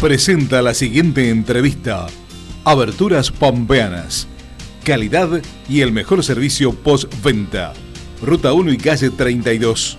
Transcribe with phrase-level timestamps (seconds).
[0.00, 2.06] presenta la siguiente entrevista.
[2.64, 4.26] Aberturas Pampeanas.
[4.82, 7.74] Calidad y el mejor servicio postventa.
[8.22, 9.98] Ruta 1 y calle 32.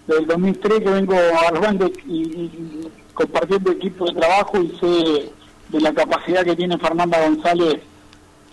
[0.07, 1.15] desde el 2003 que vengo
[1.47, 5.31] armando y, y, compartiendo equipo de trabajo y sé
[5.69, 7.81] de la capacidad que tiene Fernanda González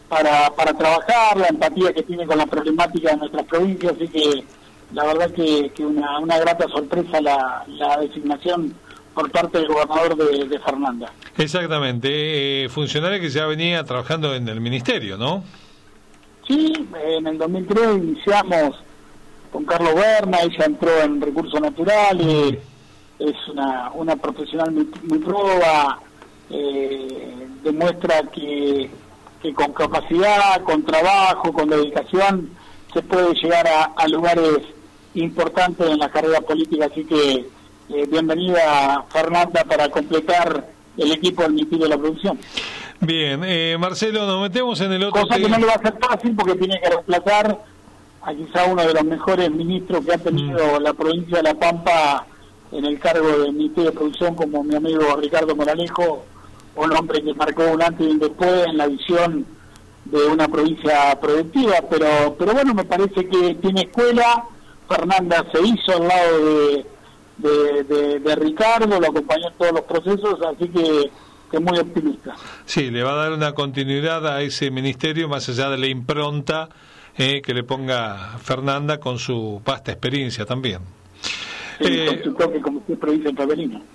[0.09, 4.45] para, para trabajar, la empatía que tiene con la problemática de nuestras provincias, así que
[4.93, 8.75] la verdad que, que una, una grata sorpresa la, la designación
[9.17, 11.11] por parte del gobernador de, Fernanda.
[11.39, 15.43] Exactamente, eh, funcionario que ya venía trabajando en el ministerio, ¿no?
[16.47, 18.77] Sí, en el 2003 iniciamos
[19.51, 22.59] con Carlos Berna, ella entró en recursos naturales,
[23.19, 25.99] es una, una profesional muy, muy proba,
[26.51, 28.91] eh, demuestra que,
[29.41, 32.51] que con capacidad, con trabajo, con dedicación,
[32.93, 34.59] se puede llegar a, a lugares
[35.15, 37.56] importantes en la carrera política, así que
[37.89, 42.39] eh, bienvenida Fernanda para completar el equipo del Ministerio de la Producción.
[43.01, 45.95] Bien, eh, Marcelo, nos metemos en el otro Cosa que no le va a ser
[46.01, 47.61] fácil porque tiene que reemplazar
[48.23, 50.83] a quizá uno de los mejores ministros que ha tenido mm.
[50.83, 52.27] la provincia de La Pampa
[52.73, 56.25] en el cargo del Ministerio de Producción como mi amigo Ricardo Moralejo,
[56.75, 59.47] un hombre que marcó un antes y un después en la visión
[60.07, 64.45] de una provincia productiva, pero, pero bueno, me parece que tiene escuela,
[64.89, 66.87] Fernanda se hizo al lado de
[67.39, 71.11] de, de, Ricardo, lo acompañó en todos los procesos, así que,
[71.51, 72.35] que muy optimista.
[72.65, 76.69] Sí, le va a dar una continuidad a ese ministerio más allá de la impronta
[77.17, 80.81] eh, que le ponga Fernanda con su vasta experiencia también.
[81.81, 83.31] eh, como siempre dice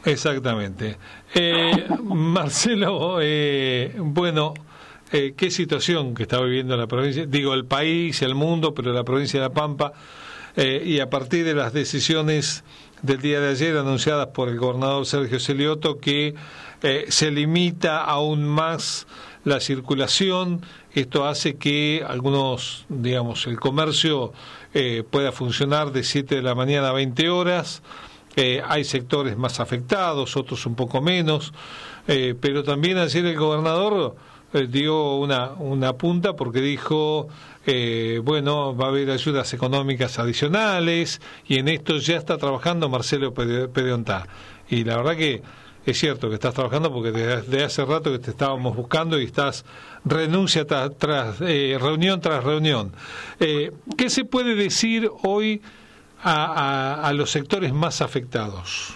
[0.06, 0.97] Exactamente.
[1.34, 4.53] Eh, Marcelo, eh, bueno,
[5.12, 9.03] eh, qué situación que está viviendo la provincia, digo el país, el mundo, pero la
[9.03, 9.94] provincia de La Pampa,
[10.53, 12.66] y a partir de las decisiones
[13.01, 16.35] del día de ayer anunciadas por el gobernador Sergio Celioto que
[16.84, 19.07] eh, se limita aún más
[19.44, 20.62] la circulación.
[20.94, 24.34] Esto hace que algunos, digamos, el comercio
[24.73, 27.81] eh, pueda funcionar de 7 de la mañana a 20 horas.
[28.35, 31.53] Eh, hay sectores más afectados, otros un poco menos,
[32.06, 34.16] pero también ayer el gobernador
[34.53, 37.28] dio una, una punta porque dijo
[37.66, 43.34] eh, bueno, va a haber ayudas económicas adicionales y en esto ya está trabajando Marcelo
[43.34, 44.25] Pedeontá.
[44.69, 45.44] Y la verdad que
[45.85, 49.63] es cierto que estás trabajando porque desde, hace rato que te estábamos buscando y estás
[50.06, 52.94] renuncia tras, eh, reunión tras reunión.
[53.39, 55.62] Eh, ¿Qué se puede decir hoy
[56.23, 58.95] a, a, los sectores más afectados?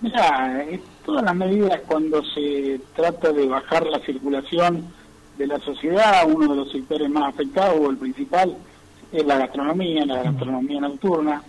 [0.00, 0.64] Mira,
[1.04, 4.84] todas las medidas cuando se trata de bajar la circulación
[5.38, 8.56] de la sociedad, uno de los sectores más afectados, o el principal,
[9.12, 11.42] es la gastronomía, la gastronomía nocturna.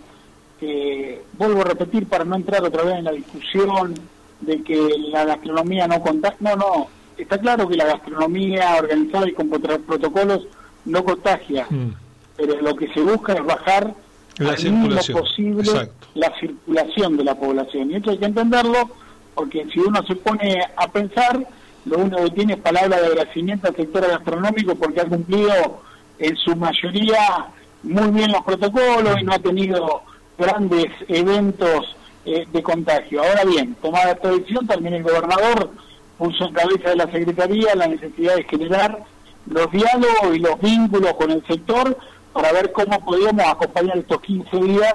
[1.38, 3.94] vuelvo a repetir para no entrar otra vez en la discusión
[4.40, 6.38] de que la gastronomía no contagia.
[6.40, 6.86] No, no,
[7.16, 10.46] está claro que la gastronomía organizada y con protocolos
[10.84, 11.90] no contagia, mm.
[12.36, 13.94] pero lo que se busca es bajar
[14.38, 17.90] la al mínimo posible la circulación de la población.
[17.90, 18.90] Y esto hay que entenderlo
[19.34, 21.46] porque si uno se pone a pensar,
[21.84, 25.82] lo único que tiene es palabra de agradecimiento al sector gastronómico porque ha cumplido
[26.18, 27.46] en su mayoría
[27.82, 30.02] muy bien los protocolos y no ha tenido
[30.38, 33.22] grandes eventos eh, de contagio.
[33.22, 35.70] Ahora bien, tomada esta decisión, también el gobernador
[36.16, 38.98] puso en cabeza de la Secretaría la necesidad de generar
[39.46, 41.98] los diálogos y los vínculos con el sector
[42.32, 44.94] para ver cómo podíamos acompañar estos 15 días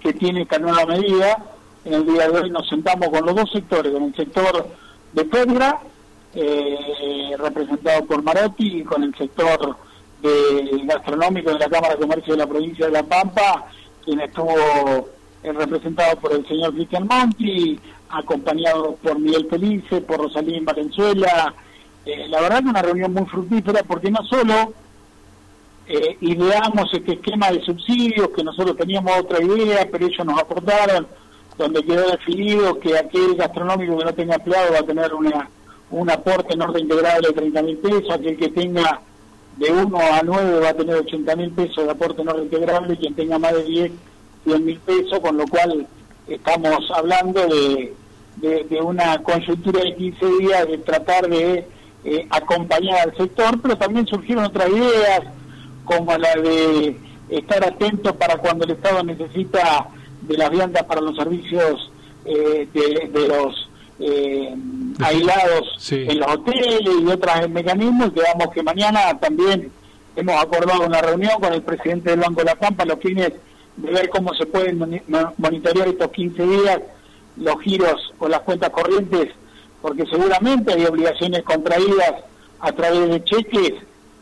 [0.00, 1.36] que tiene esta nueva medida.
[1.88, 4.68] En el día de hoy nos sentamos con los dos sectores, con el sector
[5.14, 5.80] de Pedra
[6.34, 9.74] eh, representado por Marotti y con el sector
[10.20, 13.68] de gastronómico de la Cámara de Comercio de la provincia de La Pampa,
[14.04, 15.08] quien estuvo
[15.42, 17.80] eh, representado por el señor Cristian Monti,
[18.10, 21.54] acompañado por Miguel Felice, por Rosalín Valenzuela.
[22.04, 24.74] Eh, la verdad que una reunión muy fructífera porque no solo
[26.20, 31.06] ideamos este esquema de subsidios, que nosotros teníamos otra idea, pero ellos nos aportaron,
[31.58, 35.50] donde quedó definido que aquel gastronómico que no tenga empleado va a tener una
[35.90, 39.00] un aporte no reintegrable de 30 mil pesos, aquel que tenga
[39.56, 43.14] de 1 a 9 va a tener 80 mil pesos de aporte no reintegrable, quien
[43.14, 43.92] tenga más de 10,
[44.44, 45.86] 100 mil pesos, con lo cual
[46.28, 47.94] estamos hablando de,
[48.36, 51.66] de, una coyuntura de 15 días de tratar de
[52.04, 55.22] eh, acompañar al sector, pero también surgieron otras ideas,
[55.84, 57.00] como la de
[57.30, 59.88] estar atento para cuando el Estado necesita
[60.22, 61.90] de las viandas para los servicios
[62.24, 63.68] eh, de, los
[64.00, 64.54] eh,
[65.00, 69.70] aislados en los hoteles y otros mecanismos, digamos que mañana también
[70.16, 73.32] hemos acordado una reunión con el presidente del Banco de la Pampa los fines
[73.76, 74.78] de ver cómo se pueden
[75.38, 76.80] monitorear estos 15 días
[77.36, 79.28] los giros o las cuentas corrientes,
[79.80, 82.14] porque seguramente hay obligaciones contraídas
[82.60, 83.74] a través de cheques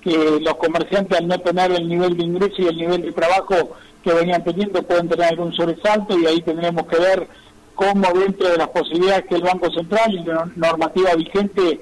[0.06, 3.76] que los comerciantes al no tener el nivel de ingreso y el nivel de trabajo
[4.04, 7.26] que venían teniendo pueden tener un sobresalto y ahí tendremos que ver
[7.74, 11.80] cómo dentro de las posibilidades que el Banco Central y la normativa vigente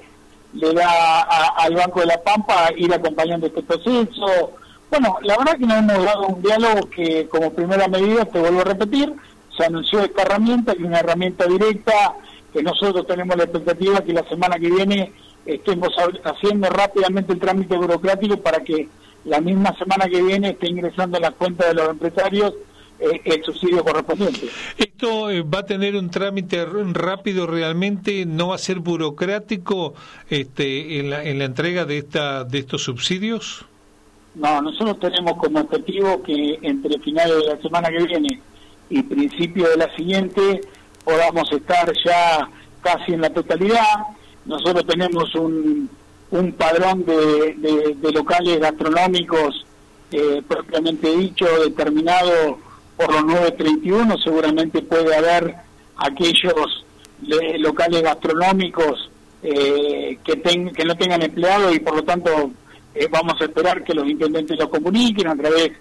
[0.53, 4.53] le da al Banco de la Pampa ir acompañando este proceso.
[4.89, 8.61] Bueno, la verdad que nos hemos dado un diálogo que como primera medida, te vuelvo
[8.61, 9.13] a repetir,
[9.55, 12.15] se anunció esta herramienta, que es una herramienta directa,
[12.51, 15.13] que nosotros tenemos la expectativa que la semana que viene
[15.45, 15.89] estemos
[16.23, 18.87] haciendo rápidamente el trámite burocrático para que
[19.25, 22.53] la misma semana que viene esté ingresando a la cuenta de los empresarios
[22.99, 24.47] eh, el subsidio correspondiente.
[24.77, 28.25] ¿Esto eh, va a tener un trámite rápido realmente?
[28.25, 29.95] ¿No va a ser burocrático
[30.29, 33.65] este, en, la, en la entrega de, esta, de estos subsidios?
[34.35, 38.41] No, nosotros tenemos como objetivo que entre finales de la semana que viene
[38.89, 40.61] y principio de la siguiente
[41.03, 42.49] podamos estar ya
[42.81, 44.05] casi en la totalidad.
[44.45, 45.89] Nosotros tenemos un,
[46.31, 49.65] un padrón de, de, locales gastronómicos
[50.11, 52.59] eh, propiamente dicho, determinado
[52.95, 55.55] por los 931, seguramente puede haber
[55.97, 56.85] aquellos
[57.59, 59.09] locales gastronómicos
[59.43, 62.51] eh, que, que no tengan empleados y por lo tanto
[62.93, 65.71] eh, vamos a esperar que los intendentes lo comuniquen a través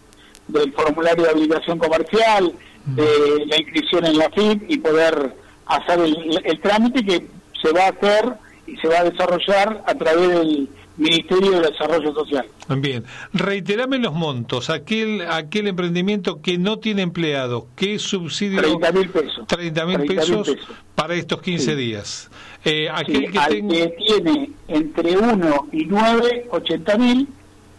[0.48, 2.52] del formulario de habilitación comercial,
[2.86, 5.34] de la inscripción en la FIP y poder
[5.66, 7.26] hacer el, trámite que
[7.62, 8.34] se va a hacer
[8.66, 12.46] y se va a desarrollar a través del Ministerio de Desarrollo Social.
[12.68, 14.70] Bien, reiterame los montos.
[14.70, 18.60] Aquel aquel emprendimiento que no tiene empleados, ¿qué subsidio?
[18.60, 19.46] 30 mil pesos.
[19.46, 20.56] 30 mil pesos,
[20.94, 22.30] para estos 15 días.
[22.64, 27.28] Eh, aquel que, al que tiene entre 1 y 9, 80 mil,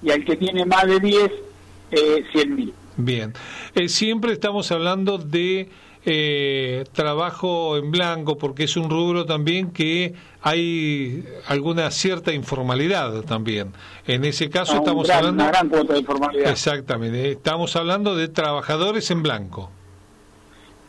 [0.03, 1.31] y al que tiene más de 10,
[1.91, 2.73] eh, 100 mil.
[2.97, 3.33] Bien,
[3.73, 5.69] eh, siempre estamos hablando de
[6.05, 13.73] eh, trabajo en blanco porque es un rubro también que hay alguna cierta informalidad también.
[14.05, 15.43] En ese caso estamos hablando...
[15.43, 16.51] Una gran cuota de informalidad.
[16.51, 19.71] Exactamente, estamos hablando de trabajadores en blanco.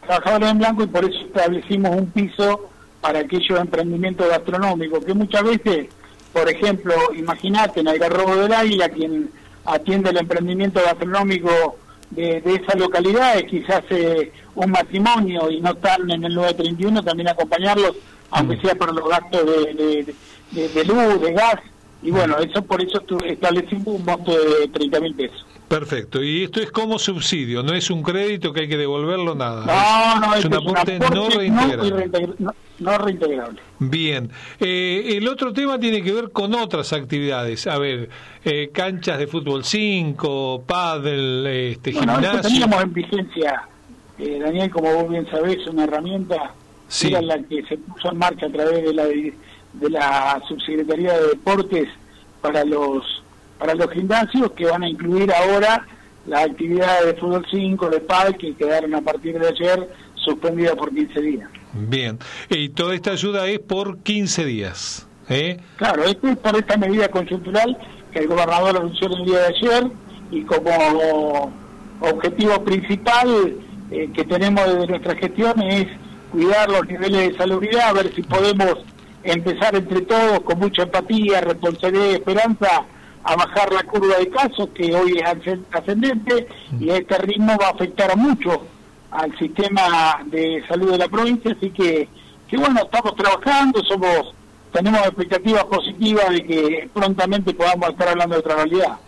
[0.05, 2.69] Trabajadores en blanco y por eso establecimos un piso
[3.01, 5.87] para aquellos emprendimientos gastronómicos que muchas veces,
[6.33, 9.31] por ejemplo, imagínate en Robo del Águila, quien
[9.65, 11.77] atiende el emprendimiento gastronómico
[12.11, 17.29] de, esa localidad, es quizás eh, un matrimonio y no están en el 931, también
[17.29, 17.93] acompañarlos,
[18.31, 18.61] aunque mm.
[18.63, 20.15] sea para los gastos de,
[20.53, 21.57] de, luz, de gas,
[22.03, 25.46] y bueno, eso por eso establecimos un monto de 30 mil pesos.
[25.69, 29.67] Perfecto, y esto es como subsidio, no es un crédito que hay que devolverlo nada.
[29.67, 32.37] No, no, es, un aporte, no, reintegrable.
[32.79, 33.61] No, reintegrable.
[33.81, 34.31] Bien,
[34.61, 38.09] eh, el otro tema tiene que ver con otras actividades, a ver,
[38.45, 42.43] eh, canchas de fútbol 5, pádel, este, bueno, gimnasio.
[42.43, 43.63] teníamos en vigencia,
[44.21, 46.55] eh, Daniel, como vos bien sabés, una herramienta
[46.87, 47.09] sí.
[47.09, 51.29] era la que se puso en marcha a través de la, de la Subsecretaría de
[51.31, 51.89] Deportes
[52.41, 53.25] para los
[53.59, 55.87] para los gimnasios que van a incluir ahora
[56.27, 60.93] las actividades de fútbol 5, de pádel que quedaron a partir de ayer suspendidas por
[60.93, 61.51] 15 días.
[61.73, 62.19] Bien,
[62.51, 65.07] y toda esta ayuda es por 15 días.
[65.29, 65.59] ¿eh?
[65.77, 67.77] Claro, esto es por esta medida conjuntural
[68.13, 69.91] que el gobernador anunció el día de ayer
[70.31, 71.53] y como
[72.01, 73.57] objetivo principal
[73.91, 75.87] eh, que tenemos desde nuestra gestión es
[76.33, 78.85] cuidar los niveles de salubridad, a ver si podemos
[79.23, 82.85] empezar entre todos con mucha empatía, responsabilidad y esperanza
[83.27, 86.47] a bajar la curva de casos, que hoy es ascendente,
[86.79, 88.63] y este ritmo va a afectar mucho
[89.11, 92.09] al sistema de salud de la provincia, así que,
[92.47, 94.33] que bueno, estamos trabajando, somos
[94.73, 98.99] tenemos expectativas positivas de que prontamente podamos estar hablando de otra realidad.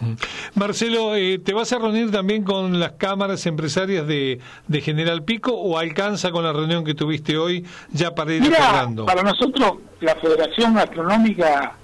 [0.54, 5.52] Marcelo, eh, ¿te vas a reunir también con las cámaras empresarias de, de, General Pico
[5.52, 10.14] o alcanza con la reunión que tuviste hoy ya para ir Mira, Para nosotros, la
[10.14, 11.76] Federación Gastronómica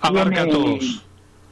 [0.00, 1.07] abarca a todos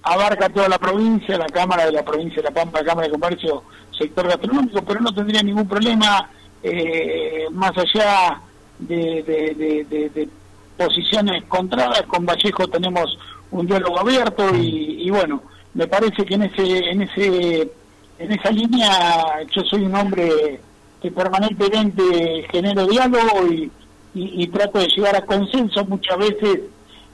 [0.06, 3.64] abarca toda la provincia, la Cámara de la Provincia de La Pampa, Cámara de Comercio,
[3.90, 6.30] sector gastronómico, pero no tendría ningún problema,
[6.62, 8.40] eh, más allá
[8.78, 10.28] de,
[10.76, 13.18] posiciones contrarias, con Vallejo tenemos
[13.50, 15.42] un diálogo abierto y, bueno,
[15.74, 17.72] me parece que en ese, en ese,
[18.18, 20.60] en esa línea yo soy un hombre
[21.02, 23.72] que permanentemente genero diálogo y,
[24.14, 26.60] y trato de llegar a consenso muchas veces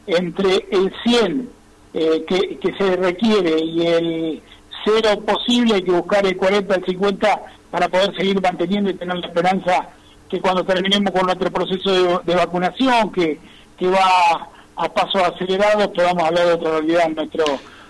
[0.06, 1.61] entre el 100
[1.94, 4.42] eh, que, se requiere y el
[4.84, 9.16] cero posible, hay que buscar el 40, el 50 para poder seguir manteniendo y tener
[9.16, 9.88] la esperanza
[10.28, 13.38] que cuando terminemos con nuestro proceso de, vacunación, que,
[13.78, 17.44] que va a paso acelerado, podamos hablar de otra realidad en nuestro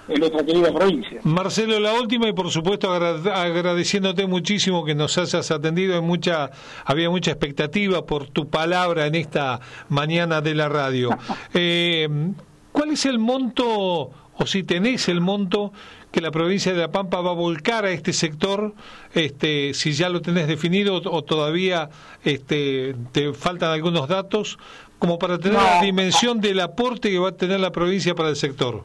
[0.09, 1.21] en nuestra querida provincia.
[1.23, 6.51] Marcelo, la última y por supuesto agradeciéndote muchísimo que nos hayas atendido, en mucha,
[6.85, 11.17] había mucha expectativa por tu palabra en esta mañana de la radio.
[11.55, 12.09] Eh,
[12.73, 15.73] ¿Cuál es el monto, o si tenés el monto,
[16.11, 18.75] que la provincia de La Pampa va a volcar a este sector,
[19.15, 21.89] este, si ya lo tenés definido o todavía
[22.25, 24.59] este, te faltan algunos datos,
[24.99, 28.37] como para tener la dimensión del aporte que va a tener la provincia para el
[28.37, 28.85] sector?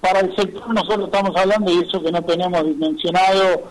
[0.00, 3.70] Para el sector nosotros estamos hablando, y eso que no tenemos dimensionado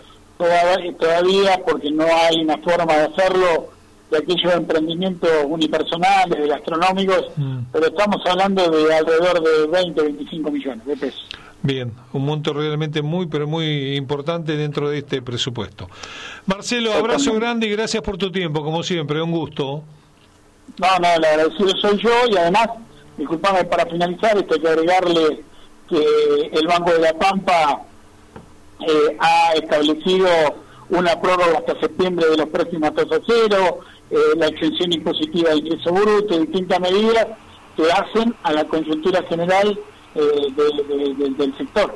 [0.98, 3.68] todavía, porque no hay una forma de hacerlo,
[4.10, 7.58] de aquellos emprendimientos unipersonales, de gastronómicos, mm.
[7.72, 11.26] pero estamos hablando de alrededor de 20, 25 millones de pesos.
[11.62, 15.88] Bien, un monto realmente muy, pero muy importante dentro de este presupuesto.
[16.46, 19.82] Marcelo, abrazo grande y gracias por tu tiempo, como siempre, un gusto.
[20.78, 22.68] No, no, el agradecido soy yo y además,
[23.18, 25.44] disculpame para finalizar, esto hay que agregarle
[25.88, 27.82] que el Banco de la Pampa
[28.80, 30.26] eh, ha establecido
[30.88, 35.92] una prórroga hasta septiembre de los próximos tasas cero, eh, la exención impositiva de ingreso
[35.92, 37.28] bruto, distintas medidas
[37.76, 39.78] que hacen a la coyuntura general
[40.16, 40.52] eh,
[41.38, 41.94] del sector.